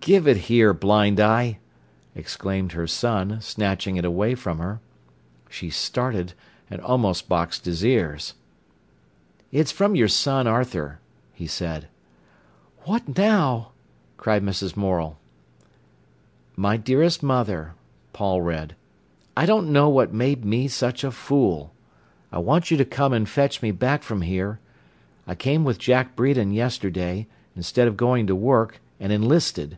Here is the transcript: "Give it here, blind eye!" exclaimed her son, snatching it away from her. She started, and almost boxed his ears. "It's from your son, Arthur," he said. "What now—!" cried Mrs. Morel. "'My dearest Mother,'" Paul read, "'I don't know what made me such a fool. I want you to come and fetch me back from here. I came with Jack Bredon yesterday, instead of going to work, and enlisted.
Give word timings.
"Give 0.00 0.26
it 0.26 0.36
here, 0.48 0.74
blind 0.74 1.20
eye!" 1.20 1.60
exclaimed 2.16 2.72
her 2.72 2.86
son, 2.86 3.40
snatching 3.40 3.96
it 3.96 4.04
away 4.04 4.34
from 4.34 4.58
her. 4.58 4.80
She 5.48 5.70
started, 5.70 6.34
and 6.68 6.80
almost 6.82 7.28
boxed 7.28 7.64
his 7.64 7.84
ears. 7.84 8.34
"It's 9.52 9.70
from 9.70 9.94
your 9.94 10.08
son, 10.08 10.48
Arthur," 10.48 10.98
he 11.32 11.46
said. 11.46 11.86
"What 12.82 13.16
now—!" 13.16 13.70
cried 14.16 14.42
Mrs. 14.42 14.76
Morel. 14.76 15.16
"'My 16.56 16.76
dearest 16.76 17.22
Mother,'" 17.22 17.74
Paul 18.12 18.42
read, 18.42 18.74
"'I 19.36 19.46
don't 19.46 19.72
know 19.72 19.88
what 19.88 20.12
made 20.12 20.44
me 20.44 20.66
such 20.66 21.04
a 21.04 21.12
fool. 21.12 21.72
I 22.32 22.38
want 22.40 22.68
you 22.70 22.76
to 22.78 22.84
come 22.84 23.12
and 23.12 23.28
fetch 23.28 23.62
me 23.62 23.70
back 23.70 24.02
from 24.02 24.22
here. 24.22 24.58
I 25.26 25.36
came 25.36 25.62
with 25.64 25.78
Jack 25.78 26.16
Bredon 26.16 26.52
yesterday, 26.52 27.28
instead 27.54 27.86
of 27.86 27.96
going 27.96 28.26
to 28.26 28.34
work, 28.34 28.80
and 29.00 29.12
enlisted. 29.12 29.76